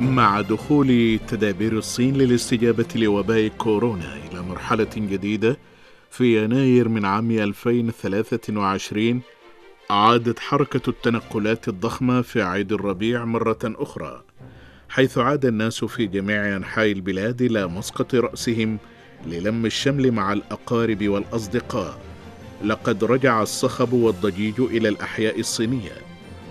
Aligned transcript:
مع 0.00 0.40
دخول 0.40 1.20
تدابير 1.28 1.78
الصين 1.78 2.16
للاستجابة 2.16 2.86
لوباء 2.94 3.48
كورونا 3.48 4.16
إلى 4.16 4.42
مرحلة 4.42 4.88
جديدة 4.96 5.58
في 6.10 6.44
يناير 6.44 6.88
من 6.88 7.04
عام 7.04 7.30
2023 7.30 9.20
عادت 9.90 10.38
حركة 10.38 10.90
التنقلات 10.90 11.68
الضخمة 11.68 12.22
في 12.22 12.42
عيد 12.42 12.72
الربيع 12.72 13.24
مرة 13.24 13.58
أخرى 13.64 14.22
حيث 14.88 15.18
عاد 15.18 15.44
الناس 15.46 15.84
في 15.84 16.06
جميع 16.06 16.56
أنحاء 16.56 16.92
البلاد 16.92 17.42
إلى 17.42 17.66
مسقط 17.66 18.14
رأسهم 18.14 18.78
للم 19.26 19.66
الشمل 19.66 20.12
مع 20.12 20.32
الأقارب 20.32 21.08
والأصدقاء. 21.08 22.00
لقد 22.64 23.04
رجع 23.04 23.42
الصخب 23.42 23.92
والضجيج 23.92 24.60
إلى 24.60 24.88
الأحياء 24.88 25.40
الصينية 25.40 25.92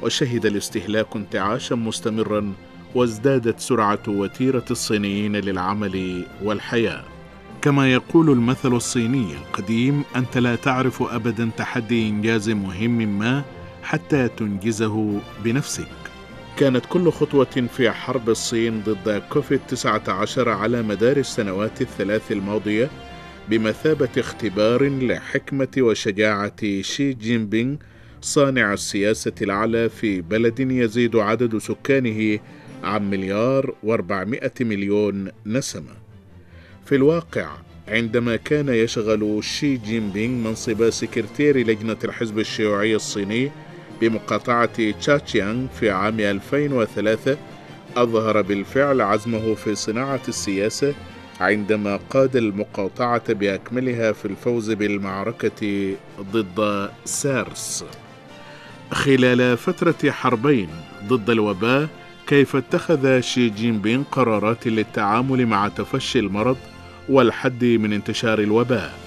وشهد 0.01 0.45
الاستهلاك 0.45 1.15
انتعاشا 1.15 1.75
مستمرا 1.75 2.53
وازدادت 2.95 3.59
سرعة 3.59 3.99
وتيرة 4.07 4.65
الصينيين 4.71 5.35
للعمل 5.35 6.23
والحياة. 6.43 7.03
كما 7.61 7.93
يقول 7.93 8.29
المثل 8.29 8.73
الصيني 8.73 9.33
القديم 9.33 10.03
أنت 10.15 10.37
لا 10.37 10.55
تعرف 10.55 11.03
أبدا 11.03 11.49
تحدي 11.57 12.09
إنجاز 12.09 12.49
مهم 12.49 13.19
ما 13.19 13.43
حتى 13.83 14.27
تنجزه 14.27 15.21
بنفسك. 15.43 15.87
كانت 16.57 16.85
كل 16.85 17.11
خطوة 17.11 17.67
في 17.75 17.91
حرب 17.91 18.29
الصين 18.29 18.83
ضد 18.83 19.21
كوفيد 19.29 19.59
19 19.67 20.49
على 20.49 20.81
مدار 20.81 21.17
السنوات 21.17 21.81
الثلاث 21.81 22.31
الماضية 22.31 22.89
بمثابة 23.49 24.09
اختبار 24.17 24.89
لحكمة 24.89 25.67
وشجاعة 25.77 26.81
شي 26.81 27.13
جين 27.13 27.45
بينغ 27.45 27.75
صانع 28.21 28.73
السياسة 28.73 29.31
الأعلى 29.41 29.89
في 29.89 30.21
بلد 30.21 30.59
يزيد 30.59 31.15
عدد 31.15 31.57
سكانه 31.57 32.39
عن 32.83 33.09
مليار 33.09 33.73
وأربعمائة 33.83 34.51
مليون 34.61 35.31
نسمة. 35.45 35.93
في 36.85 36.95
الواقع 36.95 37.49
عندما 37.87 38.35
كان 38.35 38.69
يشغل 38.69 39.43
شي 39.43 39.77
جين 39.77 40.09
بينغ 40.09 40.49
منصب 40.49 40.89
سكرتير 40.89 41.57
لجنة 41.57 41.97
الحزب 42.03 42.39
الشيوعي 42.39 42.95
الصيني 42.95 43.51
بمقاطعة 44.01 44.91
تشاتشيانغ 44.91 45.67
في 45.79 45.89
عام 45.89 46.19
2003 46.19 47.37
أظهر 47.97 48.41
بالفعل 48.41 49.01
عزمه 49.01 49.55
في 49.55 49.75
صناعة 49.75 50.21
السياسة 50.27 50.93
عندما 51.39 51.99
قاد 52.09 52.35
المقاطعة 52.35 53.33
بأكملها 53.33 54.11
في 54.11 54.25
الفوز 54.25 54.71
بالمعركة 54.71 55.95
ضد 56.31 56.89
سارس. 57.05 57.85
خلال 58.91 59.57
فترة 59.57 60.11
حربين 60.11 60.69
ضد 61.07 61.29
الوباء 61.29 61.87
كيف 62.29 62.55
اتخذ 62.55 63.19
شي 63.19 63.49
جين 63.49 63.81
بين 63.81 64.03
قرارات 64.03 64.67
للتعامل 64.67 65.45
مع 65.45 65.67
تفشي 65.67 66.19
المرض 66.19 66.57
والحد 67.09 67.63
من 67.63 67.93
انتشار 67.93 68.39
الوباء؟ 68.39 68.99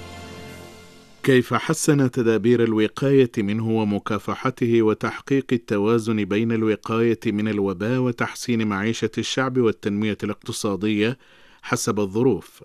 كيف 1.22 1.54
حسن 1.54 2.10
تدابير 2.10 2.64
الوقاية 2.64 3.30
منه 3.38 3.70
ومكافحته 3.70 4.82
وتحقيق 4.82 5.46
التوازن 5.52 6.24
بين 6.24 6.52
الوقاية 6.52 7.20
من 7.26 7.48
الوباء 7.48 7.98
وتحسين 7.98 8.66
معيشة 8.66 9.10
الشعب 9.18 9.58
والتنمية 9.58 10.18
الاقتصادية 10.24 11.18
حسب 11.62 12.00
الظروف؟ 12.00 12.62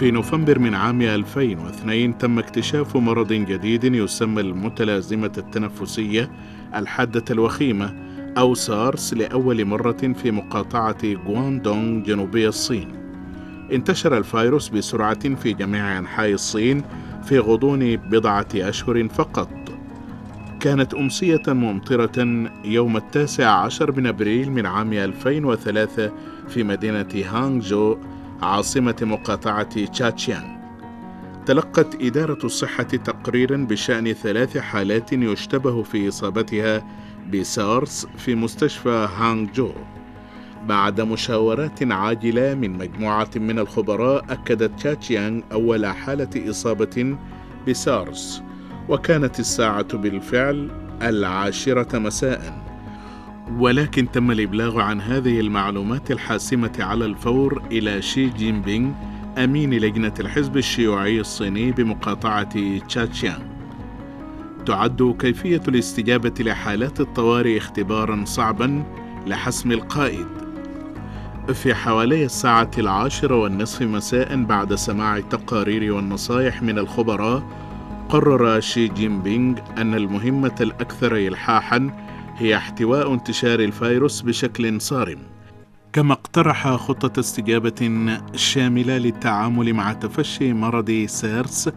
في 0.00 0.10
نوفمبر 0.10 0.58
من 0.58 0.74
عام 0.74 1.02
2002 1.02 2.18
تم 2.18 2.38
اكتشاف 2.38 2.96
مرض 2.96 3.32
جديد 3.32 3.84
يسمى 3.84 4.40
المتلازمة 4.40 5.32
التنفسية 5.38 6.30
الحادة 6.74 7.24
الوخيمة 7.30 7.94
أو 8.38 8.54
سارس 8.54 9.14
لأول 9.14 9.64
مرة 9.64 10.12
في 10.22 10.30
مقاطعة 10.30 10.98
غواندونغ 11.26 12.04
جنوبي 12.04 12.48
الصين. 12.48 12.88
انتشر 13.72 14.18
الفيروس 14.18 14.68
بسرعة 14.68 15.34
في 15.34 15.52
جميع 15.52 15.98
أنحاء 15.98 16.32
الصين 16.32 16.82
في 17.24 17.38
غضون 17.38 17.96
بضعة 17.96 18.48
أشهر 18.54 19.08
فقط. 19.08 19.50
كانت 20.60 20.94
أمسية 20.94 21.42
ممطرة 21.48 22.48
يوم 22.64 22.96
التاسع 22.96 23.50
عشر 23.50 23.92
من 23.92 24.06
أبريل 24.06 24.52
من 24.52 24.66
عام 24.66 24.92
2003 24.92 26.12
في 26.48 26.62
مدينة 26.62 27.08
هانغجو 27.14 27.96
عاصمة 28.42 28.96
مقاطعة 29.02 29.86
تشاتشيان. 29.86 30.60
تلقت 31.46 32.02
إدارة 32.02 32.38
الصحة 32.44 32.82
تقريرا 32.82 33.56
بشأن 33.56 34.12
ثلاث 34.12 34.58
حالات 34.58 35.12
يشتبه 35.12 35.82
في 35.82 36.08
إصابتها 36.08 36.86
بسارس 37.32 38.06
في 38.18 38.34
مستشفى 38.34 39.08
هانغجو. 39.16 39.72
بعد 40.68 41.00
مشاورات 41.00 41.92
عاجلة 41.92 42.54
من 42.54 42.70
مجموعة 42.70 43.30
من 43.36 43.58
الخبراء 43.58 44.24
أكدت 44.30 44.78
تشاتشيانغ 44.78 45.42
أول 45.52 45.86
حالة 45.86 46.50
إصابة 46.50 47.16
بسارس 47.68 48.42
وكانت 48.88 49.40
الساعة 49.40 49.96
بالفعل 49.96 50.70
العاشرة 51.02 51.98
مساءً. 51.98 52.69
ولكن 53.58 54.10
تم 54.10 54.30
الإبلاغ 54.30 54.80
عن 54.80 55.00
هذه 55.00 55.40
المعلومات 55.40 56.10
الحاسمة 56.10 56.72
على 56.78 57.04
الفور 57.04 57.62
إلى 57.72 58.02
شي 58.02 58.28
جين 58.28 58.62
بينغ 58.62 58.92
أمين 59.38 59.74
لجنة 59.74 60.14
الحزب 60.20 60.56
الشيوعي 60.56 61.20
الصيني 61.20 61.72
بمقاطعة 61.72 62.78
تشاتشيان. 62.88 63.42
تعد 64.66 65.16
كيفية 65.18 65.62
الاستجابة 65.68 66.34
لحالات 66.40 67.00
الطوارئ 67.00 67.58
اختبارا 67.58 68.24
صعبا 68.24 68.82
لحسم 69.26 69.72
القائد. 69.72 70.26
في 71.54 71.74
حوالي 71.74 72.24
الساعة 72.24 72.70
العاشرة 72.78 73.36
والنصف 73.36 73.82
مساء 73.82 74.44
بعد 74.44 74.74
سماع 74.74 75.16
التقارير 75.16 75.92
والنصائح 75.92 76.62
من 76.62 76.78
الخبراء 76.78 77.42
قرر 78.08 78.60
شي 78.60 78.88
جين 78.88 79.22
بينغ 79.22 79.58
أن 79.78 79.94
المهمة 79.94 80.54
الأكثر 80.60 81.16
إلحاحا 81.16 81.90
هي 82.40 82.56
احتواء 82.56 83.14
انتشار 83.14 83.60
الفيروس 83.60 84.20
بشكل 84.20 84.80
صارم 84.80 85.18
كما 85.92 86.12
اقترح 86.12 86.68
خطة 86.68 87.20
استجابة 87.20 88.18
شاملة 88.34 88.98
للتعامل 88.98 89.74
مع 89.74 89.92
تفشي 89.92 90.52
مرض 90.52 91.04
سيرس 91.06 91.70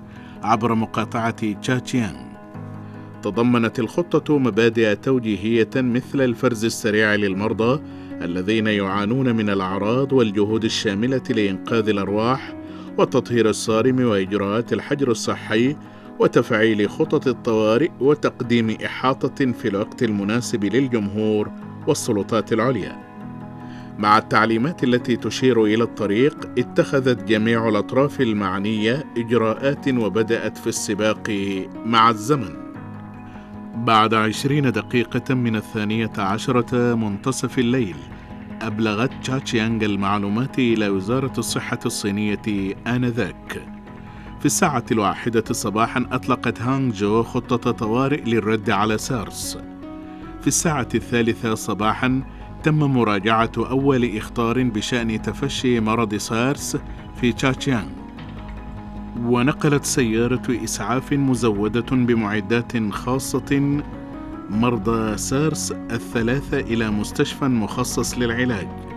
عبر 0.44 0.76
مقاطعة 0.76 1.54
تشاتشيان. 1.54 2.16
تضمنت 3.24 3.80
الخطة 3.80 4.38
مبادئ 4.38 4.96
توجيهية 4.96 5.70
مثل 5.76 6.22
الفرز 6.22 6.66
السريع 6.66 7.16
للمرضى 7.16 7.82
الذين 8.22 8.68
يعانون 8.68 9.36
من 9.36 9.50
الأعراض 9.50 10.14
والجهود 10.14 10.64
الشاملة 10.64 11.24
لإنقاذ 11.30 11.90
الأرواح 11.90 12.56
والتطهير 12.98 13.50
الصارم 13.50 14.06
وإجراءات 14.06 14.74
الحجر 14.74 15.12
الصحي 15.12 15.76
وتفعيل 16.20 16.90
خطط 16.90 17.28
الطوارئ 17.28 17.90
وتقديم 18.00 18.78
إحاطة 18.86 19.52
في 19.52 19.68
الوقت 19.68 20.04
المناسب 20.04 20.64
للجمهور 20.64 21.52
والسلطات 21.88 22.54
العليا. 22.54 23.04
مع 23.98 24.18
التعليمات 24.18 24.84
التي 24.84 25.16
تشير 25.16 25.64
إلى 25.64 25.84
الطريق 25.84 26.50
اتخذت 26.58 27.24
جميع 27.24 27.70
الأطراف 27.70 28.22
المعنية 28.22 29.04
إجراءات 29.18 29.88
وبدأت 29.88 30.58
في 30.58 30.68
السباق 30.68 31.32
مع 31.86 32.10
الزمن. 32.10 32.64
بعد 33.76 34.14
عشرين 34.14 34.72
دقيقة 34.72 35.34
من 35.34 35.56
الثانية 35.56 36.12
عشرة 36.18 36.96
منتصف 36.96 37.60
الليل 37.60 37.96
أبلغت 38.62 39.12
تشاتشيانغ 39.22 39.86
المعلومات 39.86 40.60
إلى 40.60 40.90
وزارة 40.90 41.34
الصحة 41.38 41.80
الصينية 41.86 42.76
آنذاك. 42.88 43.83
في 44.44 44.48
الساعة 44.48 44.84
الواحدة 44.92 45.44
صباحا 45.52 46.06
أطلقت 46.12 46.62
هانجو 46.62 47.24
خطة 47.24 47.72
طوارئ 47.72 48.22
للرد 48.22 48.70
على 48.70 48.98
سارس. 48.98 49.58
في 50.42 50.48
الساعة 50.48 50.88
الثالثة 50.96 51.56
صباحا 51.56 52.24
تم 52.64 52.80
مراجعة 52.80 53.52
أول 53.58 54.18
إخطار 54.18 54.64
بشأن 54.64 55.22
تفشي 55.22 55.80
مرض 55.80 56.16
سارس 56.16 56.78
في 57.22 57.34
تشاتشيان. 57.34 57.90
ونقلت 59.20 59.86
سيارة 59.86 60.64
إسعاف 60.64 61.14
مزودة 61.14 61.96
بمعدات 61.96 62.92
خاصة 62.92 63.82
مرضى 64.50 65.18
سارس 65.18 65.72
الثلاثة 65.72 66.60
إلى 66.60 66.92
مستشفى 66.92 67.46
مخصص 67.46 68.18
للعلاج. 68.18 68.93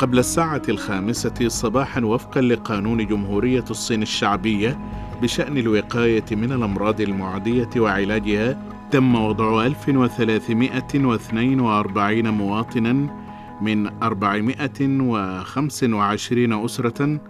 قبل 0.00 0.18
الساعة 0.18 0.62
الخامسة 0.68 1.48
صباحا 1.48 2.00
وفقا 2.00 2.40
لقانون 2.40 3.06
جمهورية 3.06 3.64
الصين 3.70 4.02
الشعبية 4.02 4.78
بشأن 5.22 5.58
الوقاية 5.58 6.24
من 6.30 6.52
الأمراض 6.52 7.00
المعدية 7.00 7.68
وعلاجها 7.76 8.62
تم 8.90 9.14
وضع 9.14 9.66
1342 9.66 12.28
مواطنا 12.28 12.92
من 13.60 14.02
425 14.02 16.64
أسرة 16.64 17.20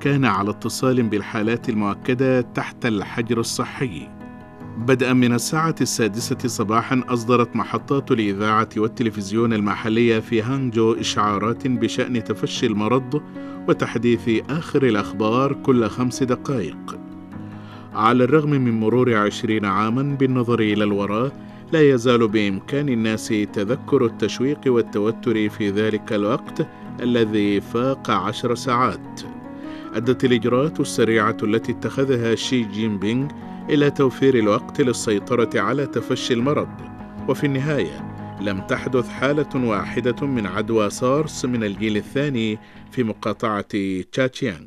كان 0.00 0.24
على 0.24 0.50
اتصال 0.50 1.02
بالحالات 1.02 1.68
المؤكدة 1.68 2.40
تحت 2.40 2.86
الحجر 2.86 3.40
الصحي. 3.40 4.08
بدءا 4.78 5.12
من 5.12 5.32
الساعة 5.32 5.74
السادسة 5.80 6.48
صباحا 6.48 7.02
أصدرت 7.08 7.56
محطات 7.56 8.10
الإذاعة 8.10 8.68
والتلفزيون 8.76 9.52
المحلية 9.52 10.18
في 10.18 10.42
هانجو 10.42 10.92
إشعارات 10.92 11.66
بشأن 11.66 12.24
تفشي 12.24 12.66
المرض 12.66 13.22
وتحديث 13.68 14.42
آخر 14.50 14.82
الأخبار 14.82 15.52
كل 15.52 15.88
خمس 15.88 16.22
دقائق. 16.22 16.98
على 17.94 18.24
الرغم 18.24 18.50
من 18.50 18.80
مرور 18.80 19.14
عشرين 19.16 19.64
عاما 19.64 20.02
بالنظر 20.02 20.60
إلى 20.60 20.84
الوراء 20.84 21.32
لا 21.72 21.90
يزال 21.90 22.28
بإمكان 22.28 22.88
الناس 22.88 23.28
تذكر 23.28 24.04
التشويق 24.04 24.60
والتوتر 24.66 25.48
في 25.48 25.70
ذلك 25.70 26.12
الوقت 26.12 26.66
الذي 27.00 27.60
فاق 27.60 28.10
عشر 28.10 28.54
ساعات. 28.54 29.20
أدت 29.94 30.24
الإجراءات 30.24 30.80
السريعة 30.80 31.36
التي 31.42 31.72
اتخذها 31.72 32.34
شي 32.34 32.62
جين 32.62 32.98
بينغ 32.98 33.28
إلى 33.70 33.90
توفير 33.90 34.34
الوقت 34.34 34.80
للسيطرة 34.80 35.60
على 35.60 35.86
تفشي 35.86 36.34
المرض. 36.34 36.68
وفي 37.28 37.46
النهاية 37.46 38.10
لم 38.40 38.60
تحدث 38.60 39.08
حالة 39.08 39.68
واحدة 39.68 40.26
من 40.26 40.46
عدوى 40.46 40.90
سارس 40.90 41.44
من 41.44 41.64
الجيل 41.64 41.96
الثاني 41.96 42.58
في 42.92 43.02
مقاطعة 43.02 43.64
تشاتشيانغ 44.12 44.66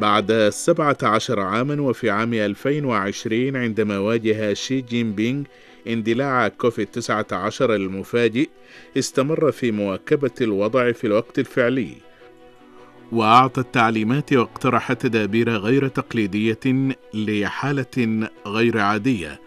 بعد 0.00 0.48
17 0.52 1.40
عاما 1.40 1.82
وفي 1.82 2.10
عام 2.10 2.34
2020 2.34 3.56
عندما 3.56 3.98
واجه 3.98 4.52
شي 4.52 4.80
جين 4.80 5.12
بينغ 5.12 5.44
اندلاع 5.88 6.48
كوفيد 6.48 6.86
19 6.86 7.74
المفاجئ 7.74 8.48
استمر 8.98 9.52
في 9.52 9.72
مواكبة 9.72 10.30
الوضع 10.40 10.92
في 10.92 11.06
الوقت 11.06 11.38
الفعلي. 11.38 11.94
وأعطى 13.12 13.60
التعليمات 13.60 14.32
واقترح 14.32 14.92
تدابير 14.92 15.50
غير 15.50 15.88
تقليدية 15.88 16.60
لحالة 17.14 18.28
غير 18.46 18.78
عادية 18.78 19.40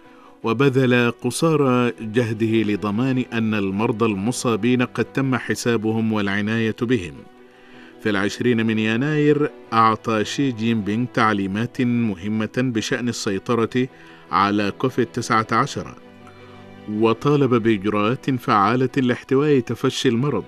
وبذل 0.44 1.12
قصارى 1.12 1.94
جهده 2.02 2.74
لضمان 2.74 3.26
أن 3.34 3.54
المرضى 3.54 4.06
المصابين 4.06 4.82
قد 4.82 5.06
تم 5.06 5.36
حسابهم 5.36 6.14
والعناية 6.14 6.76
بهم. 6.82 7.14
في 8.04 8.10
العشرين 8.10 8.66
من 8.66 8.80
يناير 8.80 9.52
أعطى 9.74 10.26
شي 10.26 10.52
جين 10.52 10.82
بينغ 10.82 11.06
تعليمات 11.14 11.82
مهمة 11.82 12.52
بشأن 12.58 13.10
السيطرة 13.10 13.88
على 14.32 14.72
كوفيد 14.72 15.06
19 15.06 16.05
وطالب 16.92 17.56
بإجراءات 17.56 18.32
فعالة 18.32 18.90
لاحتواء 18.98 19.60
تفشي 19.60 20.10
المرض 20.10 20.44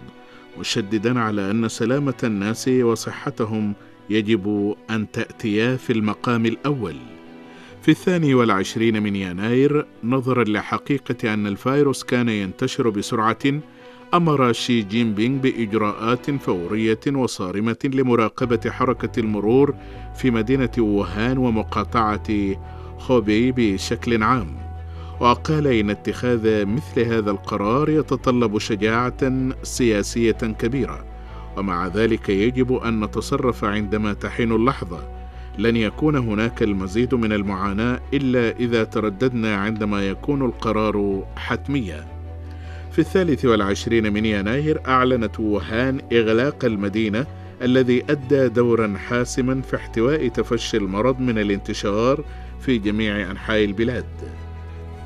مشددا 0.60 1.19
على 1.19 1.51
أن 1.51 1.68
سلامة 1.68 2.13
الناس 2.24 2.68
وصحتهم 2.68 3.74
يجب 4.10 4.75
أن 4.89 5.12
تأتيا 5.12 5.75
في 5.75 5.94
المقام 5.94 6.45
الأول. 6.45 6.95
في 7.81 7.92
الثاني 7.92 8.34
والعشرين 8.34 9.04
من 9.04 9.16
يناير 9.16 9.86
نظرا 10.04 10.44
لحقيقة 10.44 11.34
أن 11.34 11.48
الفيروس 11.48 12.04
كان 12.04 12.30
ينتشر 12.30 12.90
بسرعة 12.90 13.38
أمر 14.13 14.54
شي 14.54 14.81
جين 14.81 15.13
بينغ 15.13 15.42
بإجراءات 15.42 16.31
فورية 16.31 17.00
وصارمة 17.07 17.78
لمراقبة 17.86 18.72
حركة 18.72 19.19
المرور 19.19 19.75
في 20.16 20.31
مدينة 20.31 20.72
ووهان 20.78 21.38
ومقاطعة 21.38 22.56
خوبي 22.98 23.51
بشكل 23.51 24.24
عام. 24.24 24.67
وقال 25.19 25.68
إن 25.68 25.90
اتخاذ 25.90 26.66
مثل 26.66 27.02
هذا 27.02 27.31
القرار 27.31 27.90
يتطلب 27.90 28.58
شجاعة 28.58 29.50
سياسية 29.64 30.31
كبيرة 30.31 31.06
ومع 31.58 31.88
ذلك 31.88 32.30
يجب 32.30 32.74
أن 32.74 33.04
نتصرف 33.04 33.64
عندما 33.64 34.14
تحين 34.14 34.52
اللحظة. 34.52 35.00
لن 35.58 35.75
يكون 35.75 36.16
هناك 36.16 36.64
المزيد 36.64 37.16
من 37.16 37.34
المعاناة 37.34 38.00
إلا 38.14 38.50
إذا 38.60 38.84
ترددنا 38.84 39.56
عندما 39.56 40.08
يكون 40.08 40.46
القرار 40.46 41.28
حتميا. 41.36 42.08
في 42.92 43.00
الثالث 43.00 43.46
والعشرين 43.46 44.14
من 44.14 44.25
يناير 44.25 44.81
أعلنت 44.88 45.40
ووهان 45.40 46.02
إغلاق 46.14 46.66
المدينة 46.66 47.25
الذي 47.62 48.04
أدى 48.10 48.48
دورا 48.48 48.94
حاسما 48.98 49.62
في 49.62 49.75
احتواء 49.75 50.28
تفشي 50.28 50.78
المرض 50.78 51.19
من 51.19 51.38
الانتشار 51.38 52.24
في 52.62 52.78
جميع 52.78 53.31
أنحاء 53.31 53.66
البلاد. 53.66 54.46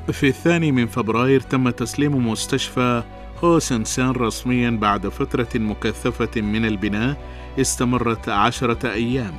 في 0.09 0.27
الثاني 0.27 0.71
من 0.71 0.87
فبراير 0.87 1.39
تم 1.39 1.69
تسليم 1.69 2.27
مستشفى 2.27 3.03
هوسنسان 3.43 4.11
رسميا 4.11 4.69
بعد 4.69 5.07
فترة 5.07 5.49
مكثفة 5.55 6.41
من 6.41 6.65
البناء 6.65 7.17
استمرت 7.59 8.29
عشرة 8.29 8.91
أيام 8.91 9.33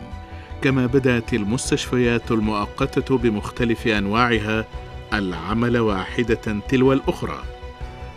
كما 0.62 0.86
بدأت 0.86 1.34
المستشفيات 1.34 2.32
المؤقتة 2.32 3.18
بمختلف 3.18 3.86
أنواعها 3.86 4.66
العمل 5.12 5.78
واحدة 5.78 6.60
تلو 6.68 6.92
الأخرى. 6.92 7.42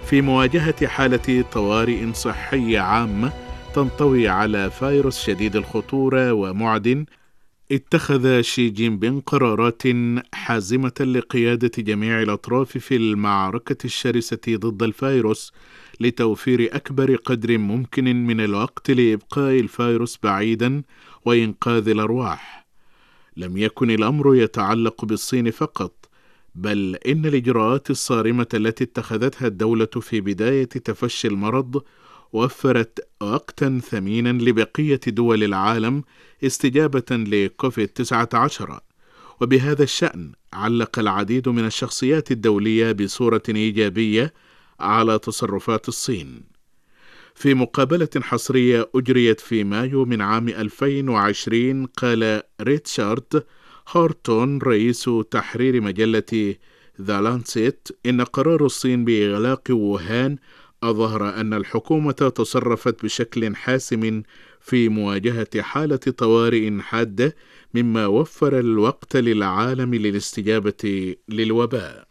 في 0.05 0.21
مواجهة 0.21 0.87
حالة 0.87 1.43
طوارئ 1.51 2.13
صحية 2.13 2.79
عامة 2.79 3.31
تنطوي 3.73 4.27
على 4.27 4.71
فيروس 4.71 5.19
شديد 5.19 5.55
الخطورة 5.55 6.33
ومعدن 6.33 7.05
اتخذ 7.71 8.41
شي 8.41 8.69
جين 8.69 8.99
بين 8.99 9.19
قرارات 9.19 9.81
حازمة 10.33 10.93
لقيادة 10.99 11.71
جميع 11.77 12.21
الأطراف 12.21 12.77
في 12.77 12.95
المعركة 12.95 13.85
الشرسة 13.85 14.39
ضد 14.49 14.83
الفيروس 14.83 15.53
لتوفير 15.99 16.75
أكبر 16.75 17.15
قدر 17.15 17.57
ممكن 17.57 18.27
من 18.27 18.41
الوقت 18.41 18.91
لإبقاء 18.91 19.59
الفيروس 19.59 20.19
بعيدا 20.23 20.83
وإنقاذ 21.25 21.89
الأرواح. 21.89 22.65
لم 23.37 23.57
يكن 23.57 23.91
الأمر 23.91 24.35
يتعلق 24.35 25.05
بالصين 25.05 25.51
فقط، 25.51 26.09
بل 26.55 26.95
إن 26.95 27.25
الإجراءات 27.25 27.89
الصارمة 27.89 28.47
التي 28.53 28.83
اتخذتها 28.83 29.47
الدولة 29.47 29.85
في 29.85 30.21
بداية 30.21 30.65
تفشي 30.65 31.27
المرض 31.27 31.83
وفرت 32.35 33.07
وقتا 33.21 33.81
ثمينا 33.89 34.29
لبقية 34.29 34.99
دول 35.07 35.43
العالم 35.43 36.03
استجابة 36.43 37.05
لكوفيد 37.11 37.87
19 37.87 38.79
وبهذا 39.41 39.83
الشأن 39.83 40.31
علق 40.53 40.99
العديد 40.99 41.49
من 41.49 41.65
الشخصيات 41.65 42.31
الدولية 42.31 42.91
بصورة 42.91 43.43
إيجابية 43.49 44.33
على 44.79 45.19
تصرفات 45.19 45.87
الصين. 45.87 46.43
في 47.35 47.53
مقابلة 47.53 48.09
حصرية 48.21 48.89
أجريت 48.95 49.39
في 49.39 49.63
مايو 49.63 50.05
من 50.05 50.21
عام 50.21 50.49
2020 50.49 51.85
قال 51.85 52.41
ريتشارد 52.61 53.43
هورتون 53.91 54.57
رئيس 54.57 55.09
تحرير 55.31 55.81
مجلة 55.81 56.55
The 57.01 57.21
Lancet 57.21 57.87
إن 58.05 58.21
قرار 58.21 58.65
الصين 58.65 59.05
بإغلاق 59.05 59.61
ووهان 59.69 60.37
أظهر 60.83 61.29
أن 61.41 61.53
الحكومة 61.53 62.11
تصرفت 62.11 63.03
بشكل 63.03 63.55
حاسم 63.55 64.23
في 64.61 64.89
مواجهة 64.89 65.61
حالة 65.61 65.97
طوارئ 65.97 66.79
حادة 66.79 67.35
مما 67.73 68.07
وفر 68.07 68.59
الوقت 68.59 69.17
للعالم 69.17 69.95
للاستجابة 69.95 71.15
للوباء. 71.29 72.07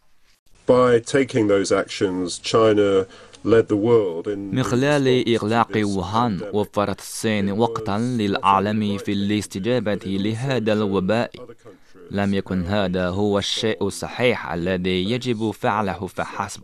By 0.66 0.98
taking 1.00 1.46
those 1.46 1.72
actions, 1.72 2.38
China 2.38 3.06
من 3.44 4.62
خلال 4.62 5.34
إغلاق 5.34 5.70
ووهان 5.76 6.40
وفرت 6.52 6.98
الصين 6.98 7.50
وقتا 7.50 7.98
للعالم 7.98 8.98
في 8.98 9.12
الاستجابة 9.12 10.00
لهذا 10.04 10.72
الوباء. 10.72 11.30
لم 12.10 12.34
يكن 12.34 12.62
هذا 12.62 13.08
هو 13.08 13.38
الشيء 13.38 13.86
الصحيح 13.86 14.52
الذي 14.52 15.10
يجب 15.10 15.50
فعله 15.50 16.06
فحسب. 16.06 16.60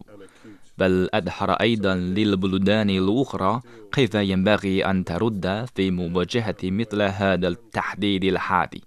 بل 0.78 1.08
أظهر 1.14 1.52
أيضا 1.52 1.94
للبلدان 1.94 2.90
الأخرى 2.90 3.60
كيف 3.92 4.14
ينبغي 4.14 4.86
أن 4.86 5.04
ترد 5.04 5.66
في 5.74 5.90
مواجهة 5.90 6.56
مثل 6.64 7.02
هذا 7.02 7.48
التحديد 7.48 8.24
الحادي. 8.24 8.84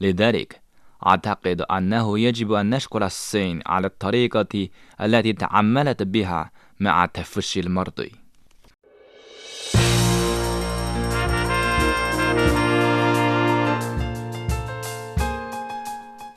لذلك 0.00 0.60
أعتقد 1.06 1.60
أنه 1.60 2.18
يجب 2.18 2.52
أن 2.52 2.70
نشكر 2.70 3.06
الصين 3.06 3.60
على 3.66 3.86
الطريقة 3.86 4.68
التي 5.00 5.32
تعاملت 5.32 6.02
بها 6.02 6.50
مع 6.80 7.06
تفشي 7.06 7.60
المرض 7.60 8.08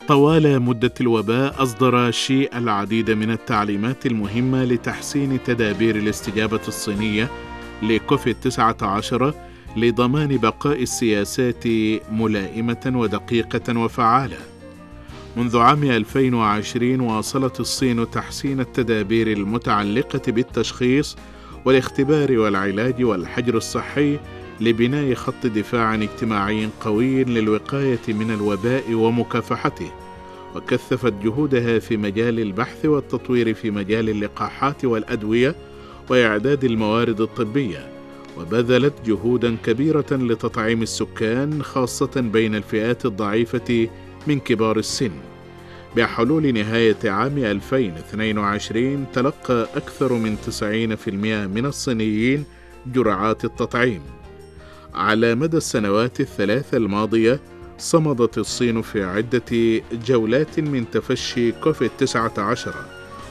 طوال 0.09 0.61
مدة 0.61 0.93
الوباء 1.01 1.63
أصدر 1.63 2.11
شي 2.11 2.57
العديد 2.57 3.11
من 3.11 3.31
التعليمات 3.31 4.05
المهمة 4.05 4.63
لتحسين 4.63 5.43
تدابير 5.43 5.95
الاستجابة 5.95 6.59
الصينية 6.67 7.29
لكوفيد 7.83 8.35
19 8.41 9.33
لضمان 9.77 10.37
بقاء 10.37 10.81
السياسات 10.81 11.67
ملائمة 12.11 12.91
ودقيقة 12.95 13.79
وفعالة. 13.79 14.37
منذ 15.37 15.57
عام 15.57 15.83
2020 15.83 16.99
واصلت 16.99 17.59
الصين 17.59 18.11
تحسين 18.11 18.59
التدابير 18.59 19.27
المتعلقة 19.27 20.31
بالتشخيص 20.31 21.17
والاختبار 21.65 22.37
والعلاج 22.37 23.03
والحجر 23.03 23.57
الصحي 23.57 24.19
لبناء 24.61 25.13
خط 25.13 25.45
دفاع 25.45 25.95
اجتماعي 25.95 26.69
قوي 26.81 27.23
للوقاية 27.23 27.99
من 28.07 28.31
الوباء 28.31 28.93
ومكافحته 28.93 29.91
وكثفت 30.55 31.13
جهودها 31.23 31.79
في 31.79 31.97
مجال 31.97 32.39
البحث 32.39 32.85
والتطوير 32.85 33.53
في 33.53 33.71
مجال 33.71 34.09
اللقاحات 34.09 34.85
والأدوية 34.85 35.55
وإعداد 36.09 36.63
الموارد 36.63 37.21
الطبية 37.21 37.89
وبذلت 38.37 38.93
جهودا 39.05 39.57
كبيرة 39.65 40.05
لتطعيم 40.11 40.81
السكان 40.81 41.63
خاصة 41.63 42.21
بين 42.21 42.55
الفئات 42.55 43.05
الضعيفة 43.05 43.89
من 44.27 44.39
كبار 44.39 44.77
السن. 44.77 45.11
بحلول 45.95 46.53
نهاية 46.53 46.97
عام 47.05 47.37
2022 47.37 49.05
تلقى 49.13 49.67
أكثر 49.75 50.13
من 50.13 50.37
90% 50.37 51.09
من 51.47 51.65
الصينيين 51.65 52.43
جرعات 52.87 53.45
التطعيم. 53.45 54.01
على 54.93 55.35
مدى 55.35 55.57
السنوات 55.57 56.19
الثلاث 56.19 56.73
الماضية 56.73 57.39
صمدت 57.77 58.37
الصين 58.37 58.81
في 58.81 59.03
عدة 59.03 59.81
جولات 60.07 60.59
من 60.59 60.89
تفشي 60.91 61.51
كوفيد 61.51 61.91
19 61.97 62.73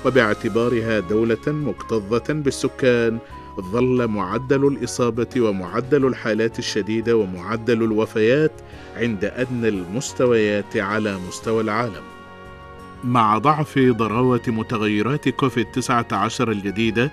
وباعتبارها 0.06 1.00
دولة 1.00 1.46
مكتظة 1.46 2.32
بالسكان 2.32 3.18
ظل 3.60 4.06
معدل 4.06 4.66
الإصابة 4.66 5.40
ومعدل 5.40 6.06
الحالات 6.06 6.58
الشديدة 6.58 7.16
ومعدل 7.16 7.82
الوفيات 7.82 8.52
عند 8.96 9.24
أدنى 9.24 9.68
المستويات 9.68 10.76
على 10.76 11.18
مستوى 11.28 11.60
العالم. 11.62 12.02
مع 13.04 13.38
ضعف 13.38 13.78
ضراوة 13.78 14.42
متغيرات 14.48 15.28
كوفيد 15.28 15.66
19 15.72 16.50
الجديدة 16.50 17.10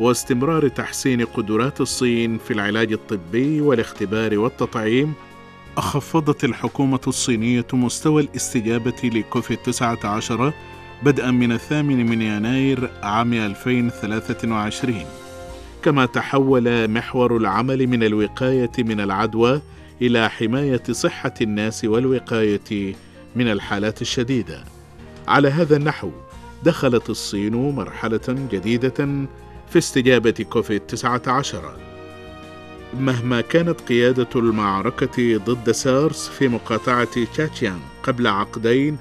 واستمرار 0.00 0.68
تحسين 0.68 1.24
قدرات 1.24 1.80
الصين 1.80 2.38
في 2.38 2.52
العلاج 2.52 2.92
الطبي 2.92 3.60
والاختبار 3.60 4.38
والتطعيم 4.38 5.14
خفضت 5.76 6.44
الحكومة 6.44 7.00
الصينية 7.06 7.66
مستوى 7.72 8.22
الاستجابة 8.22 9.10
لكوفيد 9.14 9.58
19 9.58 10.52
بدءا 11.02 11.30
من 11.30 11.52
الثامن 11.52 12.06
من 12.06 12.22
يناير 12.22 12.90
عام 13.02 13.32
2023 13.34 15.04
كما 15.82 16.06
تحول 16.06 16.90
محور 16.90 17.36
العمل 17.36 17.86
من 17.86 18.02
الوقاية 18.02 18.70
من 18.78 19.00
العدوى 19.00 19.60
إلى 20.02 20.30
حماية 20.30 20.82
صحة 20.90 21.34
الناس 21.40 21.84
والوقاية 21.84 22.94
من 23.36 23.48
الحالات 23.48 24.02
الشديدة. 24.02 24.64
على 25.28 25.48
هذا 25.48 25.76
النحو 25.76 26.10
دخلت 26.62 27.10
الصين 27.10 27.54
مرحلة 27.56 28.48
جديدة 28.52 29.26
في 29.74 29.78
استجابة 29.78 30.30
كوفيد 30.50 30.80
19 30.80 31.76
مهما 33.00 33.40
كانت 33.40 33.80
قيادة 33.80 34.28
المعركة 34.36 35.36
ضد 35.36 35.70
سارس 35.70 36.28
في 36.28 36.48
مقاطعة 36.48 37.04
تشاتشيان 37.04 37.78
قبل 38.02 38.26
عقدين 38.26 38.96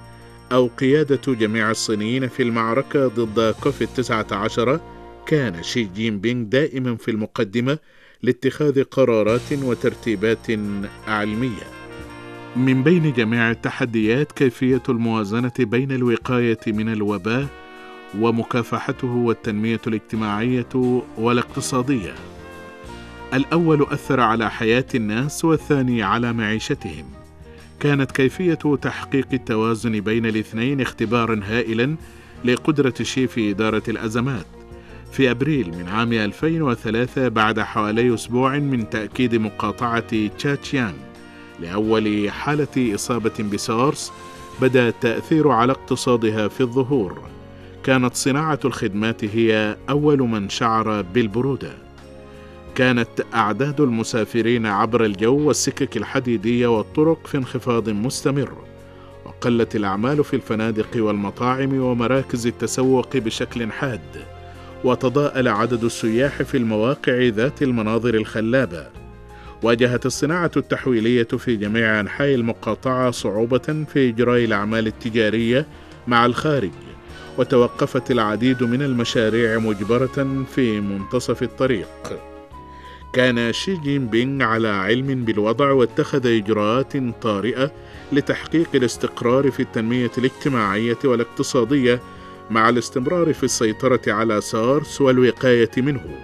أو 0.52 0.70
قيادة 0.78 1.34
جميع 1.34 1.72
الصينيين 1.72 2.28
في 2.28 2.44
المعركة 2.44 3.08
ضد 3.08 3.56
كوفيد 3.64 3.88
19 3.88 4.80
كان 5.26 5.64
شي 5.64 5.84
جين 5.84 6.20
بينغ 6.20 6.46
دائما 6.46 6.96
في 6.96 7.12
المقدمة 7.12 7.78
لاتخاذ 8.24 8.84
قرارات 8.84 9.54
وترتيبات 9.64 10.52
علمية. 11.08 11.68
من 12.56 12.84
بين 12.84 13.14
جميع 13.14 13.52
التحديات 13.52 14.32
كيفية 14.32 14.84
الموازنة 14.90 15.54
بين 15.60 15.92
الوقاية 15.92 16.60
من 16.68 16.94
الوباء 16.94 17.63
ومكافحته 18.20 19.08
والتنمية 19.08 19.82
الاجتماعية 19.88 21.02
والاقتصادية. 21.18 22.14
الأول 23.34 23.84
أثر 23.92 24.20
على 24.20 24.52
حياة 24.52 24.86
الناس 24.96 25.46
والثاني 25.46 26.04
على 26.04 26.34
معيشتهم. 26.34 27.06
كانت 27.80 28.12
كيفية 28.12 28.76
تحقيق 28.82 29.28
التوازن 29.34 30.00
بين 30.00 30.26
الاثنين 30.26 30.82
اختبارا 30.82 31.42
هائلا 31.44 31.96
لقدرة 32.46 32.94
شي 33.02 33.28
في 33.28 33.52
إدارة 33.52 33.84
الأزمات. 33.88 34.46
في 35.12 35.32
أبريل 35.32 35.70
من 35.70 35.88
عام 35.88 36.14
2003 36.14 37.28
بعد 37.28 37.60
حوالي 37.60 38.14
أسبوع 38.14 38.58
من 38.58 38.90
تأكيد 38.90 39.36
مقاطعة 39.36 40.28
تشاتشيان 40.28 40.94
لأول 41.60 42.32
حالة 42.32 42.96
إصابة 42.96 43.44
بسارس 43.54 44.12
بدأ 44.62 44.88
التأثير 44.88 45.52
على 45.52 45.72
اقتصادها 45.72 46.48
في 46.48 46.62
الظهور 46.62 47.22
كانت 47.84 48.16
صناعة 48.16 48.60
الخدمات 48.66 49.26
هي 49.26 49.78
أول 49.90 50.20
من 50.20 50.50
شعر 50.50 51.02
بالبرودة. 51.02 51.72
كانت 52.76 53.10
أعداد 53.34 53.82
المسافرين 53.82 54.66
عبر 54.66 55.06
الجو 55.06 55.48
والسكك 55.48 55.98
الحديدية 55.98 56.68
والطرق 56.68 57.28
في 57.28 57.38
انخفاض 57.38 57.90
مستمر 57.90 58.54
وقلت 59.26 59.76
الأعمال 59.76 60.24
في 60.24 60.36
الفنادق 60.36 60.88
والمطاعم 60.96 61.80
ومراكز 61.80 62.48
التسوق 62.48 63.18
بشكل 63.18 63.72
حاد 63.72 64.26
وتضاءل 64.84 65.48
عدد 65.48 65.84
السياح 65.84 66.42
في 66.42 66.58
المواقع 66.58 67.28
ذات 67.28 67.64
المناظر 67.64 68.14
الخلابة. 68.14 68.88
واجهت 69.64 70.06
الصناعة 70.06 70.52
التحويلية 70.58 71.24
في 71.24 71.56
جميع 71.56 72.00
أنحاء 72.00 72.36
المقاطعة 72.36 73.12
صعوبة 73.12 73.86
في 73.94 74.10
إجراء 74.10 74.44
الأعمال 74.44 74.88
التجارية 74.88 75.68
مع 76.08 76.26
الخارج. 76.26 76.72
وتوقفت 77.38 78.12
العديد 78.12 78.64
من 78.64 78.82
المشاريع 78.82 79.58
مجبرة 79.60 80.46
في 80.56 80.82
منتصف 80.82 81.44
الطريق. 81.44 81.88
كان 83.14 83.54
شي 83.54 83.78
جين 83.78 84.08
بينغ 84.08 84.46
على 84.46 84.68
علم 84.68 85.26
بالوضع 85.26 85.72
واتخذ 85.72 86.28
إجراءات 86.28 86.94
طارئة 87.22 87.72
لتحقيق 88.12 88.68
الاستقرار 88.76 89.52
في 89.52 89.60
التنمية 89.60 90.12
الاجتماعية 90.18 90.98
والاقتصادية 91.04 92.02
مع 92.50 92.70
الاستمرار 92.70 93.34
في 93.34 93.44
السيطرة 93.44 94.02
على 94.08 94.42
سارس 94.42 95.02
والوقاية 95.02 95.72
منه. 95.78 96.16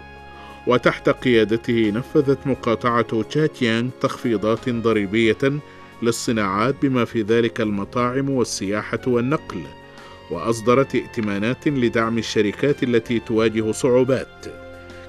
وتحت 0.67 1.09
قيادته 1.09 1.91
نفذت 1.95 2.47
مقاطعة 2.47 3.21
تشاتيانغ 3.21 3.89
تخفيضات 4.01 4.69
ضريبية 4.69 5.59
للصناعات 6.01 6.75
بما 6.81 7.05
في 7.05 7.21
ذلك 7.21 7.61
المطاعم 7.61 8.29
والسياحة 8.29 9.01
والنقل. 9.07 9.63
وأصدرت 10.31 10.95
ائتمانات 10.95 11.67
لدعم 11.67 12.17
الشركات 12.17 12.83
التي 12.83 13.19
تواجه 13.19 13.71
صعوبات 13.71 14.45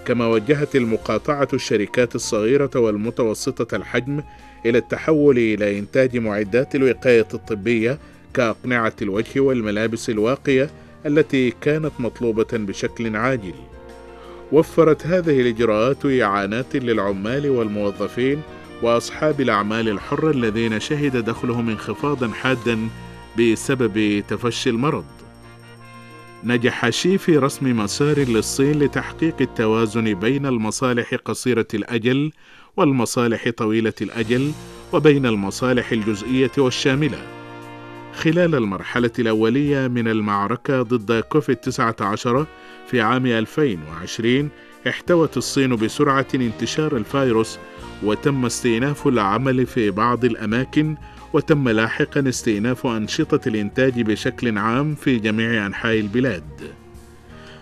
كما 0.05 0.27
وجهت 0.27 0.77
المقاطعة 0.77 1.49
الشركات 1.53 2.15
الصغيرة 2.15 2.71
والمتوسطة 2.75 3.77
الحجم 3.77 4.23
إلى 4.67 4.79
التحول 4.79 5.39
إلى 5.39 5.79
إنتاج 5.79 6.17
معدات 6.17 6.75
الوقاية 6.75 7.27
الطبية 7.35 7.99
كأقنعة 8.35 8.93
الوجه 9.03 9.41
والملابس 9.41 10.11
الواقية 10.11 10.71
التي 11.07 11.51
كانت 11.61 11.93
مطلوبة 11.99 12.49
بشكل 12.53 13.17
عاجل. 13.17 13.55
وفرت 14.53 15.07
هذه 15.07 15.41
الإجراءات 15.41 16.07
إعانات 16.07 16.77
للعمال 16.77 17.51
والموظفين 17.51 18.41
وأصحاب 18.83 19.41
الأعمال 19.41 19.89
الحرة 19.89 20.31
الذين 20.31 20.81
شهد 20.81 21.17
دخلهم 21.17 21.69
انخفاضا 21.69 22.29
حادا 22.29 22.89
بسبب 23.41 24.23
تفشي 24.29 24.71
المرض. 24.71 25.05
نجح 26.45 26.91
شي 26.91 27.19
في 27.19 27.39
رسم 27.39 27.77
مسار 27.77 28.19
للصين 28.19 28.79
لتحقيق 28.79 29.35
التوازن 29.41 30.15
بين 30.15 30.47
المصالح 30.47 31.15
قصيرة 31.15 31.67
الأجل 31.75 32.33
والمصالح 32.77 33.51
طويلة 33.51 33.93
الأجل 34.01 34.53
وبين 34.93 35.27
المصالح 35.27 35.93
الجزئية 35.93 36.51
والشاملة. 36.59 37.23
خلال 38.15 38.55
المرحلة 38.55 39.11
الأولية 39.19 39.89
من 39.89 40.09
المعركة 40.09 40.83
ضد 40.83 41.21
كوفيد 41.21 41.57
19 41.57 42.47
في 42.91 43.01
عام 43.01 43.27
2020 43.27 44.49
احتوت 44.89 45.37
الصين 45.37 45.77
بسرعة 45.77 46.27
انتشار 46.35 46.97
الفيروس 46.97 47.59
وتم 48.03 48.47
استئناف 48.47 49.07
العمل 49.07 49.67
في 49.67 49.91
بعض 49.91 50.25
الأماكن 50.25 50.97
وتم 51.33 51.69
لاحقا 51.69 52.29
استئناف 52.29 52.87
أنشطة 52.87 53.49
الإنتاج 53.49 54.03
بشكل 54.03 54.59
عام 54.59 54.95
في 54.95 55.19
جميع 55.19 55.67
أنحاء 55.67 56.01
البلاد. 56.01 56.45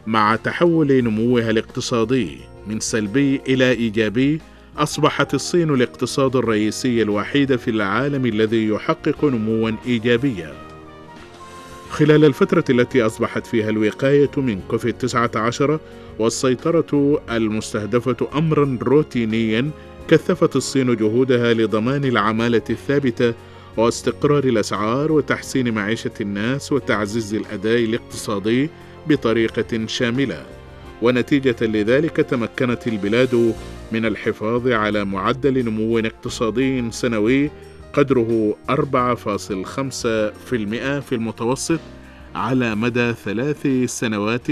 مع 0.06 0.36
تحول 0.36 1.02
نموها 1.04 1.50
الاقتصادي 1.50 2.38
من 2.66 2.80
سلبي 2.80 3.40
إلى 3.48 3.70
إيجابي 3.70 4.40
أصبحت 4.76 5.34
الصين 5.34 5.74
الاقتصاد 5.74 6.36
الرئيسي 6.36 7.02
الوحيد 7.02 7.56
في 7.56 7.70
العالم 7.70 8.26
الذي 8.26 8.68
يحقق 8.68 9.24
نموا 9.24 9.72
إيجابيا. 9.86 10.52
خلال 11.90 12.24
الفترة 12.24 12.64
التي 12.70 13.02
أصبحت 13.02 13.46
فيها 13.46 13.70
الوقاية 13.70 14.30
من 14.36 14.60
كوفيد 14.68 14.94
19 14.94 15.80
والسيطرة 16.18 17.20
المستهدفة 17.30 18.28
أمرا 18.34 18.78
روتينيا 18.82 19.70
كثفت 20.08 20.56
الصين 20.56 20.96
جهودها 20.96 21.54
لضمان 21.54 22.04
العمالة 22.04 22.62
الثابتة 22.70 23.34
واستقرار 23.76 24.44
الأسعار 24.44 25.12
وتحسين 25.12 25.74
معيشة 25.74 26.10
الناس 26.20 26.72
وتعزيز 26.72 27.34
الأداء 27.34 27.84
الاقتصادي 27.84 28.70
بطريقة 29.08 29.86
شاملة. 29.86 30.46
ونتيجة 31.02 31.56
لذلك 31.66 32.16
تمكنت 32.16 32.86
البلاد 32.86 33.54
من 33.92 34.06
الحفاظ 34.06 34.68
على 34.68 35.04
معدل 35.04 35.64
نمو 35.64 35.98
اقتصادي 35.98 36.90
سنوي 36.90 37.50
قدره 37.92 38.56
4.5% 38.70 38.74
في 41.00 41.12
المتوسط 41.12 41.80
على 42.34 42.74
مدى 42.74 43.12
ثلاث 43.12 43.66
سنوات 43.86 44.50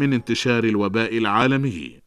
من 0.00 0.12
انتشار 0.12 0.64
الوباء 0.64 1.18
العالمي. 1.18 1.98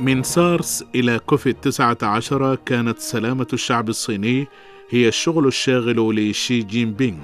من 0.00 0.22
سارس 0.22 0.84
إلى 0.94 1.18
كوفيد 1.18 1.54
19 1.54 2.54
كانت 2.54 2.98
سلامة 2.98 3.46
الشعب 3.52 3.88
الصيني 3.88 4.46
هي 4.90 5.08
الشغل 5.08 5.46
الشاغل 5.46 6.30
لشي 6.30 6.62
جين 6.62 6.92
بينغ 6.92 7.18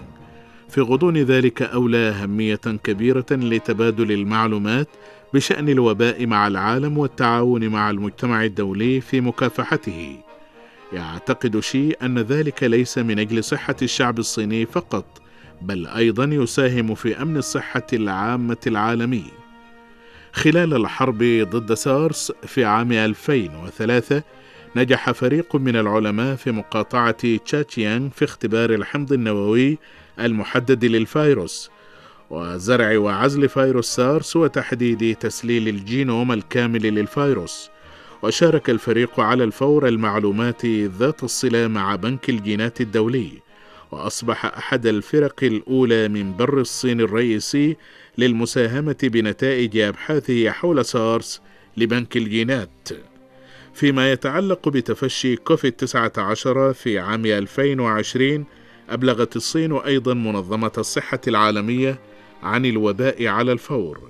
في 0.69 0.81
غضون 0.81 1.17
ذلك 1.17 1.63
أولى 1.63 1.97
أهمية 1.97 2.61
كبيرة 2.85 3.27
لتبادل 3.31 4.13
المعلومات 4.13 4.89
بشأن 5.35 5.69
الوباء 5.69 6.27
مع 6.27 6.47
العالم 6.47 6.99
والتعاون 6.99 7.69
مع 7.69 7.91
المجتمع 7.91 8.45
الدولي 8.45 9.01
في 9.01 9.21
مكافحته. 9.21 10.17
يعتقد 10.93 11.61
شي 11.61 11.91
أن 11.91 12.19
ذلك 12.19 12.63
ليس 12.63 12.99
من 12.99 13.19
أجل 13.19 13.45
صحة 13.45 13.77
الشعب 13.83 14.19
الصيني 14.19 14.67
فقط 14.67 15.23
بل 15.63 15.87
أيضا 15.87 16.25
يساهم 16.25 16.95
في 16.95 17.23
أمن 17.23 17.37
الصحة 17.37 17.87
العامة 17.93 18.57
العالمي. 18.67 19.25
خلال 20.37 20.75
الحرب 20.75 21.23
ضد 21.51 21.75
سارس 21.75 22.33
في 22.47 22.65
عام 22.65 22.93
2003 22.93 24.23
نجح 24.77 25.11
فريق 25.11 25.57
من 25.57 25.77
العلماء 25.77 26.37
في 26.37 26.51
مقاطعة 26.51 27.39
تشاتشيانغ 27.45 28.09
في 28.11 28.25
اختبار 28.25 28.71
الحمض 28.75 29.13
النووي 29.13 29.79
المحدد 30.21 30.85
للفيروس 30.85 31.71
وزرع 32.31 32.99
وعزل 32.99 33.49
فيروس 33.49 33.87
سارس 33.87 34.37
وتحديد 34.37 35.17
تسليل 35.17 35.69
الجينوم 35.69 36.33
الكامل 36.33 36.83
للفيروس. 36.83 37.71
وشارك 38.23 38.71
الفريق 38.71 39.21
على 39.21 39.45
الفور 39.45 39.89
المعلومات 39.89 40.67
ذات 40.67 41.25
الصلة 41.25 41.67
مع 41.67 41.97
بنك 41.97 42.31
الجينات 42.31 42.81
الدولي 42.81 43.31
وأصبح 43.91 44.45
أحد 44.45 44.87
الفرق 44.87 45.45
الأولى 45.45 46.09
من 46.09 46.37
بر 46.37 46.61
الصين 46.61 47.01
الرئيسي 47.01 47.77
للمساهمة 48.19 48.97
بنتائج 49.03 49.79
أبحاثه 49.79 50.51
حول 50.51 50.85
سارس 50.85 51.43
لبنك 51.77 52.17
الجينات. 52.17 52.89
فيما 53.75 54.13
يتعلق 54.13 54.69
بتفشي 54.69 55.37
كوفيد 55.37 55.73
19 55.73 56.73
في 56.73 56.99
عام 56.99 57.27
2020 57.27 58.45
أبلغت 58.91 59.37
الصين 59.37 59.73
أيضا 59.73 60.15
منظمة 60.15 60.73
الصحة 60.79 61.21
العالمية 61.29 61.99
عن 62.43 62.67
الوباء 62.67 63.27
على 63.27 63.53
الفور 63.53 64.01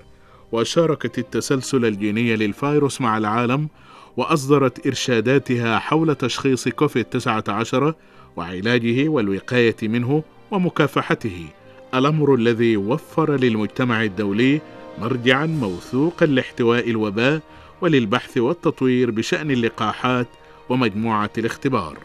وشاركت 0.53 1.19
التسلسل 1.19 1.85
الجيني 1.85 2.37
للفيروس 2.37 3.01
مع 3.01 3.19
العالم 3.19 3.69
وأصدرت 4.17 4.87
إرشاداتها 4.87 5.79
حول 5.79 6.15
تشخيص 6.15 6.69
كوفيد 6.69 7.05
19 7.05 7.95
وعلاجه 8.37 9.09
والوقاية 9.09 9.77
منه 9.83 10.23
ومكافحته. 10.51 11.47
الأمر 11.95 12.35
الذي 12.35 12.77
وفر 12.77 13.37
للمجتمع 13.37 14.03
الدولي 14.05 14.61
مرجعا 14.99 15.47
موثوقا 15.47 16.27
لاحتواء 16.27 16.91
الوباء 16.91 17.41
وللبحث 17.81 18.39
والتطوير 18.39 19.11
بشأن 19.11 19.51
اللقاحات 19.51 20.27
ومجموعة 20.69 21.31
الاختبار. 21.39 21.99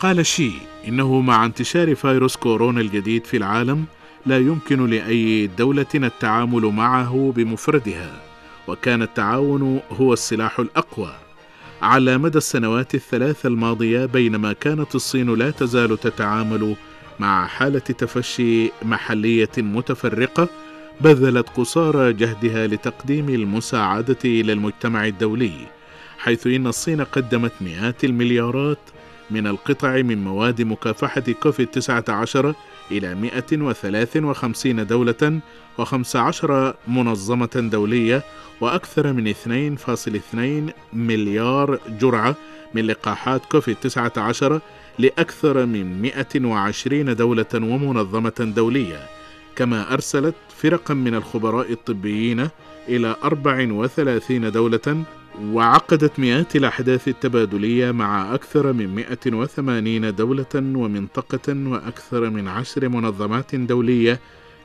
قال 0.00 0.26
شي 0.26 0.50
إنه 0.88 1.20
مع 1.20 1.44
انتشار 1.44 1.94
فيروس 1.94 2.36
كورونا 2.36 2.80
الجديد 2.80 3.24
في 3.24 3.36
العالم 3.36 3.84
لا 4.26 4.38
يمكن 4.38 4.86
لأي 4.86 5.46
دولة 5.46 5.86
التعامل 5.94 6.62
معه 6.62 7.32
بمفردها، 7.36 8.20
وكان 8.68 9.02
التعاون 9.02 9.80
هو 9.92 10.12
السلاح 10.12 10.60
الأقوى. 10.60 11.14
على 11.82 12.18
مدى 12.18 12.38
السنوات 12.38 12.94
الثلاث 12.94 13.46
الماضية 13.46 14.06
بينما 14.06 14.52
كانت 14.52 14.94
الصين 14.94 15.34
لا 15.34 15.50
تزال 15.50 16.00
تتعامل 16.00 16.76
مع 17.18 17.46
حالة 17.46 17.78
تفشي 17.78 18.70
محلية 18.82 19.50
متفرقة 19.58 20.48
بذلت 21.00 21.48
قصارى 21.48 22.12
جهدها 22.12 22.66
لتقديم 22.66 23.28
المساعدة 23.28 24.18
إلى 24.24 24.52
المجتمع 24.52 25.06
الدولي 25.06 25.52
حيث 26.18 26.46
إن 26.46 26.66
الصين 26.66 27.00
قدمت 27.00 27.52
مئات 27.60 28.04
المليارات 28.04 28.78
من 29.30 29.46
القطع 29.46 30.02
من 30.02 30.24
مواد 30.24 30.62
مكافحة 30.62 31.20
كوفيد 31.42 31.66
19 31.66 32.54
إلى 32.90 33.14
153 33.14 34.86
دولة 34.86 35.40
و15 35.78 36.50
منظمة 36.88 37.50
دولية 37.72 38.22
وأكثر 38.60 39.12
من 39.12 39.34
2.2 39.34 40.72
مليار 40.92 41.78
جرعة 42.00 42.36
من 42.74 42.86
لقاحات 42.86 43.44
كوفيد 43.46 43.76
19 43.76 44.60
لأكثر 44.98 45.66
من 45.66 46.02
120 46.02 47.16
دولة 47.16 47.46
ومنظمة 47.54 48.52
دولية 48.56 49.00
كما 49.56 49.92
أرسلت 49.92 50.34
فرقا 50.56 50.94
من 50.94 51.14
الخبراء 51.14 51.72
الطبيين 51.72 52.48
إلى 52.88 53.16
34 53.24 54.52
دولة 54.52 55.04
وعقدت 55.42 56.18
مئات 56.18 56.56
الأحداث 56.56 57.08
التبادلية 57.08 57.90
مع 57.90 58.34
أكثر 58.34 58.72
من 58.72 58.94
180 58.94 60.14
دولة 60.14 60.54
ومنطقة 60.54 61.54
وأكثر 61.68 62.30
من 62.30 62.48
عشر 62.48 62.88
منظمات 62.88 63.54
دولية 63.54 64.20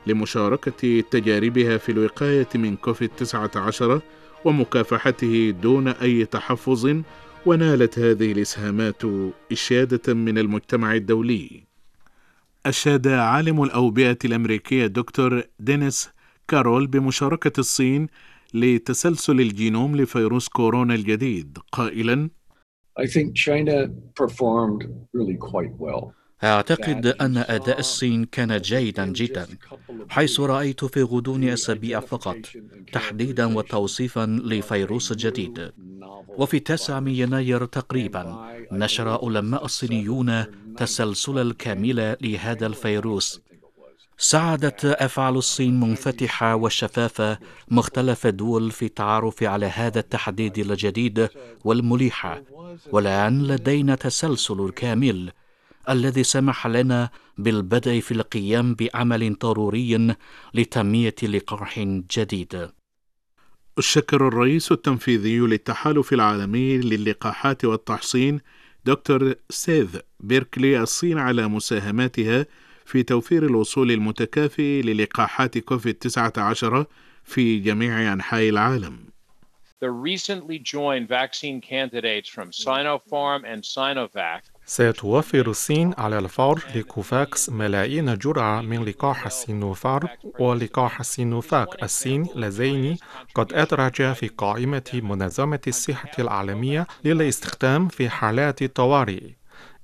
لمشاركة 0.08 1.02
تجاربها 1.12 1.78
في 1.78 1.92
الوقاية 1.92 2.48
من 2.56 2.76
كوفيد 2.76 3.10
19 3.18 4.02
ومكافحته 4.46 5.54
دون 5.62 5.88
أي 5.88 6.26
تحفظ 6.26 6.96
ونالت 7.46 8.00
هذه 8.00 8.32
الإسهامات 8.32 9.02
إشادة 9.52 10.14
من 10.14 10.38
المجتمع 10.38 10.96
الدولي. 10.96 11.64
أشاد 12.66 13.08
عالم 13.08 13.64
الأوبئة 13.64 14.18
الأمريكي 14.26 14.88
دكتور 14.88 15.44
دينيس 15.60 16.10
كارول 16.48 16.88
بمشاركة 16.88 17.60
الصين 17.60 18.08
لتسلسل 18.54 19.40
الجينوم 19.40 19.96
لفيروس 19.96 20.48
كورونا 20.48 20.96
الجديد 20.96 21.58
قائلا 21.72 22.30
I 23.00 23.08
think 23.08 23.36
China 23.36 23.88
performed 24.22 24.82
really 25.14 25.38
quite 25.52 25.74
well. 25.80 26.14
أعتقد 26.44 27.06
أن 27.22 27.38
أداء 27.38 27.80
الصين 27.80 28.26
كان 28.26 28.58
جيدا 28.58 29.06
جدا 29.06 29.48
حيث 30.10 30.40
رأيت 30.40 30.86
في 30.86 31.04
غضون 31.04 31.44
أسابيع 31.44 32.00
فقط 32.00 32.38
تحديدا 32.94 33.58
وتوصيفا 33.58 34.26
لفيروس 34.26 35.14
جديد. 35.14 35.72
وفي 36.38 36.60
9 36.60 37.00
من 37.00 37.12
يناير 37.12 37.66
تقريبا 37.66 38.52
نشر 38.72 39.10
علماء 39.26 39.66
الصينيون 39.66 40.46
تسلسل 40.78 41.38
الكامل 41.40 42.18
لهذا 42.22 42.68
الفيروس. 42.68 43.42
ساعدت 44.18 44.86
أفعال 44.86 45.36
الصين 45.36 45.80
منفتحة 45.80 46.56
وشفافة 46.56 47.38
مختلف 47.68 48.28
الدول 48.28 48.72
في 48.72 48.86
التعرف 48.86 49.44
على 49.44 49.66
هذا 49.66 50.00
التحديد 50.00 50.58
الجديد 50.58 51.30
والمليحة. 51.64 52.42
والآن 52.92 53.44
لدينا 53.44 53.96
تسلسل 53.96 54.70
كامل. 54.70 55.32
الذي 55.90 56.24
سمح 56.24 56.68
لنا 56.68 57.10
بالبدء 57.38 58.00
في 58.00 58.12
القيام 58.12 58.76
بعمل 58.76 59.36
ضروري 59.36 60.16
لتنمية 60.54 61.16
لقاح 61.24 61.80
جديد 62.18 62.70
شكر 63.80 64.28
الرئيس 64.28 64.72
التنفيذي 64.72 65.40
للتحالف 65.40 66.14
العالمي 66.14 66.78
للقاحات 66.78 67.66
والتحصين 67.66 68.40
دكتور 68.86 69.36
سيث 69.50 69.98
بيركلي 70.20 70.80
الصين 70.80 71.18
على 71.18 71.48
مساهماتها 71.48 72.46
في 72.86 73.04
توفير 73.04 73.46
الوصول 73.46 73.92
المتكافئ 73.92 74.82
للقاحات 74.82 75.58
كوفيد 75.58 75.94
19 75.94 76.86
في 77.24 77.60
جميع 77.60 78.14
أنحاء 78.14 78.50
العالم. 78.50 79.14
The 79.82 79.92
recently 79.92 80.60
joined 80.60 81.08
vaccine 81.10 81.60
candidates 81.60 82.30
from 82.30 82.52
Sinopharm 82.52 83.44
and 83.46 83.64
Sinovac 83.64 84.44
ستوفر 84.66 85.50
الصين 85.50 85.94
على 85.98 86.20
الفور 86.20 86.64
لكوفاكس 86.76 87.50
ملايين 87.50 88.18
جرعة 88.18 88.62
من 88.62 88.86
لقاح 88.86 89.26
السينوفارم 89.26 90.10
ولقاح 90.40 91.00
السينوفاك 91.00 91.84
الصيني 91.84 92.30
اللذين 92.36 92.98
قد 93.36 93.54
أدرج 93.54 94.14
في 94.14 94.28
قائمة 94.28 94.92
منظمة 94.94 95.60
الصحة 95.68 96.12
العالمية 96.20 96.88
للاستخدام 97.06 97.88
في 97.88 98.10
حالات 98.10 98.62
الطوارئ. 98.62 99.30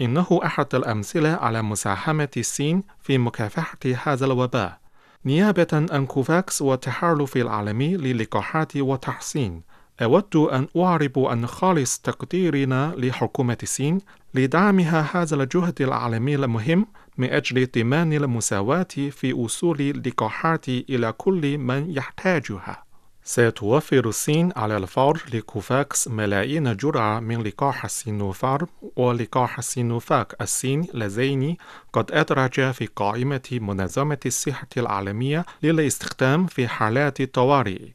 إنه 0.02 0.40
أحد 0.46 0.76
الأمثلة 0.76 1.30
على 1.30 1.62
مساهمة 1.62 2.30
الصين 2.38 2.84
في 3.02 3.18
مكافحة 3.18 3.80
هذا 4.04 4.26
الوباء. 4.26 4.80
نيابة 5.26 5.68
عن 5.92 6.06
كوفاكس 6.06 6.62
والتحالف 6.62 7.38
العالمي 7.38 7.98
للقاحات 7.98 8.78
والتحصين 8.78 9.62
أود 10.02 10.36
أن 10.36 10.68
أعرب 10.78 11.20
عن 11.20 11.48
خالص 11.48 12.00
تقديرنا 12.00 12.94
لحكومة 12.98 13.58
الصين 13.64 14.00
لدعمها 14.34 15.10
هذا 15.14 15.36
الجهد 15.44 15.82
العالمي 15.82 16.36
المهم 16.36 16.88
من 17.18 17.30
أجل 17.30 17.68
ضمان 17.76 18.14
المساواة 18.14 18.88
في 19.12 19.34
وصول 19.34 19.82
اللقاحات 19.82 20.70
إلى 20.70 21.12
كل 21.12 21.58
من 21.58 21.92
يحتاجها. 21.92 22.84
ستوفر 23.24 24.06
الصين 24.08 24.52
على 24.56 24.78
الفور 24.78 25.24
لكوفاكس 25.34 26.08
ملايين 26.08 26.76
جرعة 26.76 27.20
من 27.20 27.42
لقاح 27.44 27.86
السينوفارم 27.86 28.68
ولقاح 28.96 29.58
السينوفاك 29.58 30.36
الصيني 30.42 30.88
اللذين 30.94 31.58
قد 31.94 32.12
أدرج 32.12 32.72
في 32.72 32.86
قائمة 32.96 33.50
منظمة 33.52 34.20
الصحة 34.26 34.68
العالمية 34.78 35.46
للاستخدام 35.64 36.46
في 36.48 36.68
حالات 36.68 37.22
الطوارئ. 37.22 37.88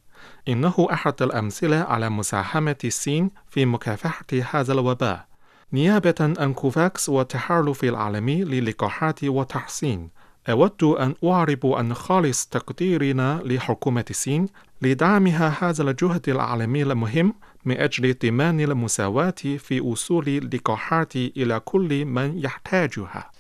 إنه 0.49 0.89
أحد 0.93 1.23
الأمثلة 1.23 1.77
على 1.77 2.09
مساهمة 2.11 2.77
الصين 2.85 3.31
في 3.49 3.67
مكافحة 3.67 4.27
هذا 4.51 4.73
الوباء. 4.73 5.34
نيابة 5.73 6.15
عن 6.21 6.53
كوفاكس 6.53 7.09
والتحالف 7.09 7.85
العالمي 7.85 8.45
للقاحات 8.45 9.25
والتحصين 9.25 10.11
أود 10.51 10.83
أن 10.83 11.15
أعرب 11.25 11.67
عن 11.67 11.95
خالص 11.95 12.47
تقديرنا 12.47 13.41
لحكومة 13.45 14.05
الصين 14.11 14.49
لدعمها 14.83 15.57
هذا 15.61 15.91
الجهد 15.91 16.29
العالمي 16.29 16.83
المهم 16.83 17.35
من 17.65 17.77
أجل 17.77 18.15
ضمان 18.25 18.61
المساواة 18.61 19.35
في 19.59 19.81
وصول 19.81 20.29
اللقاحات 20.29 21.17
إلى 21.17 21.61
كل 21.61 22.05
من 22.05 22.39
يحتاجها. 22.39 23.31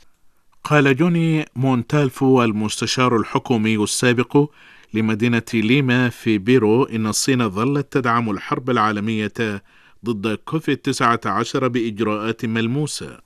قال 0.64 0.96
جوني 0.96 1.44
مونتالفو 1.56 2.42
المستشار 2.44 3.16
الحكومي 3.16 3.76
السابق 3.76 4.50
لمدينة 4.94 5.42
ليما 5.54 6.08
في 6.08 6.38
بيرو 6.38 6.84
إن 6.84 7.06
الصين 7.06 7.50
ظلت 7.50 7.92
تدعم 7.92 8.30
الحرب 8.30 8.70
العالمية 8.70 9.62
ضد 10.04 10.34
كوفيد 10.34 10.76
19 10.76 11.68
بإجراءات 11.68 12.44
ملموسة. 12.44 13.18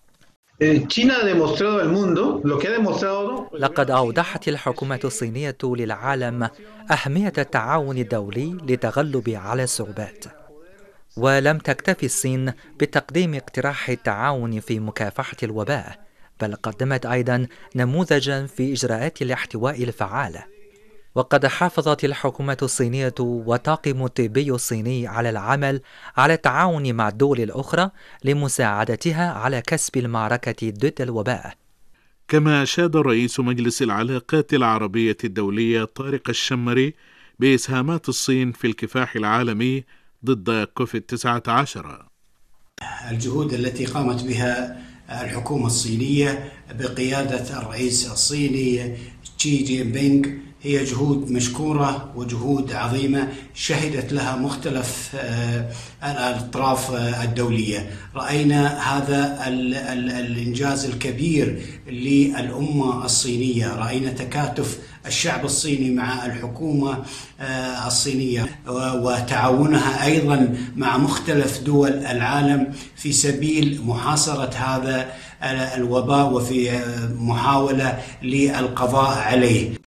لقد 3.52 3.90
أوضحت 3.90 4.48
الحكومة 4.48 5.00
الصينية 5.04 5.58
للعالم 5.64 6.48
أهمية 6.90 7.32
التعاون 7.38 7.98
الدولي 7.98 8.58
للتغلب 8.68 9.30
على 9.30 9.64
الصعوبات. 9.64 10.24
ولم 11.16 11.58
تكتفي 11.58 12.06
الصين 12.06 12.52
بتقديم 12.80 13.34
اقتراح 13.34 13.88
التعاون 13.88 14.60
في 14.60 14.80
مكافحة 14.80 15.36
الوباء 15.42 16.08
بل 16.40 16.54
قدمت 16.54 17.06
أيضا 17.06 17.46
نموذجا 17.76 18.46
في 18.46 18.72
إجراءات 18.72 19.22
الاحتواء 19.22 19.82
الفعالة 19.84 20.57
وقد 21.14 21.46
حافظت 21.46 22.04
الحكومة 22.04 22.56
الصينية 22.62 23.14
والطاقم 23.20 24.04
الطبي 24.04 24.50
الصيني 24.50 25.06
على 25.06 25.30
العمل 25.30 25.80
على 26.16 26.34
التعاون 26.34 26.94
مع 26.94 27.08
الدول 27.08 27.40
الأخرى 27.40 27.90
لمساعدتها 28.24 29.32
على 29.32 29.62
كسب 29.66 29.96
المعركة 29.96 30.70
ضد 30.70 31.00
الوباء. 31.00 31.54
كما 32.28 32.62
أشاد 32.62 32.96
رئيس 32.96 33.40
مجلس 33.40 33.82
العلاقات 33.82 34.54
العربية 34.54 35.16
الدولية 35.24 35.84
طارق 35.84 36.28
الشمري 36.28 36.94
بإسهامات 37.38 38.08
الصين 38.08 38.52
في 38.52 38.66
الكفاح 38.66 39.16
العالمي 39.16 39.84
ضد 40.24 40.64
كوفيد 40.74 41.02
19 41.02 42.06
الجهود 43.10 43.52
التي 43.52 43.84
قامت 43.86 44.24
بها 44.24 44.82
الحكومة 45.10 45.66
الصينية 45.66 46.52
بقيادة 46.70 47.58
الرئيس 47.58 48.12
الصيني 48.12 48.96
تشي 49.38 49.56
جين 49.56 49.92
بينغ 49.92 50.28
هي 50.62 50.84
جهود 50.84 51.30
مشكورة 51.30 52.12
وجهود 52.16 52.72
عظيمة 52.72 53.28
شهدت 53.54 54.12
لها 54.12 54.36
مختلف 54.36 55.16
الأطراف 56.04 56.94
الدولية. 57.24 57.90
رأينا 58.14 58.78
هذا 58.78 59.48
الإنجاز 59.48 60.84
الكبير 60.84 61.62
للأمة 61.88 63.04
الصينية. 63.04 63.74
رأينا 63.74 64.10
تكاتف 64.12 64.78
الشعب 65.06 65.44
الصيني 65.44 65.90
مع 65.90 66.26
الحكومة 66.26 67.04
الصينية 67.86 68.46
وتعاونها 68.68 70.04
أيضا 70.06 70.54
مع 70.76 70.98
مختلف 70.98 71.60
دول 71.60 71.90
العالم 71.92 72.72
في 72.96 73.12
سبيل 73.12 73.80
محاصرة 73.84 74.54
هذا 74.54 75.12
الوباء 75.76 76.32
وفي 76.32 76.80
محاولة 77.18 77.98
للقضاء 78.22 79.18
عليه. 79.18 79.87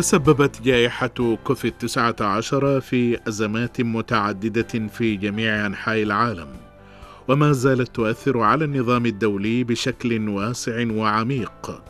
تسببت 0.00 0.62
جائحة 0.62 1.36
كوفيد 1.44 1.72
19 1.72 2.80
في 2.80 3.18
أزمات 3.28 3.80
متعددة 3.80 4.88
في 4.88 5.16
جميع 5.16 5.66
أنحاء 5.66 6.02
العالم 6.02 6.48
وما 7.28 7.52
زالت 7.52 7.94
تؤثر 7.94 8.40
على 8.40 8.64
النظام 8.64 9.06
الدولي 9.06 9.64
بشكل 9.64 10.28
واسع 10.28 10.86
وعميق. 10.92 11.82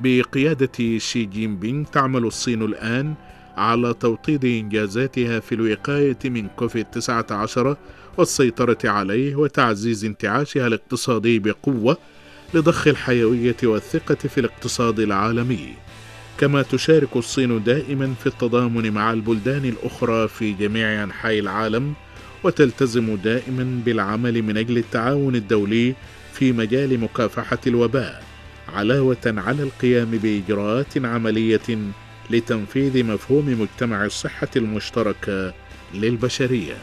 بقيادة 0.00 0.98
شي 0.98 1.24
جين 1.24 1.56
بينغ 1.56 1.86
تعمل 1.86 2.24
الصين 2.24 2.62
الآن 2.62 3.14
على 3.56 3.94
توطيد 3.94 4.44
إنجازاتها 4.44 5.40
في 5.40 5.54
الوقاية 5.54 6.18
من 6.24 6.48
كوفيد 6.48 6.84
19 6.84 7.76
والسيطرة 8.18 8.78
عليه 8.84 9.36
وتعزيز 9.36 10.04
انتعاشها 10.04 10.66
الاقتصادي 10.66 11.38
بقوة 11.38 11.96
لضخ 12.54 12.86
الحيوية 12.88 13.56
والثقة 13.62 14.28
في 14.28 14.40
الاقتصاد 14.40 15.00
العالمي. 15.00 15.85
كما 16.40 16.62
تشارك 16.62 17.16
الصين 17.16 17.64
دائما 17.64 18.14
في 18.20 18.26
التضامن 18.26 18.92
مع 18.92 19.12
البلدان 19.12 19.64
الأخرى 19.64 20.28
في 20.28 20.52
جميع 20.52 21.04
أنحاء 21.04 21.38
العالم 21.38 21.94
وتلتزم 22.44 23.16
دائما 23.16 23.80
بالعمل 23.84 24.42
من 24.42 24.56
أجل 24.56 24.78
التعاون 24.78 25.36
الدولي 25.36 25.94
في 26.32 26.52
مجال 26.52 27.00
مكافحة 27.00 27.58
الوباء 27.66 28.24
علاوة 28.68 29.16
على 29.26 29.62
القيام 29.62 30.10
بإجراءات 30.10 30.98
عملية 31.04 31.78
لتنفيذ 32.30 33.04
مفهوم 33.04 33.60
مجتمع 33.60 34.04
الصحة 34.04 34.48
المشترك 34.56 35.54
للبشرية. 35.94 36.76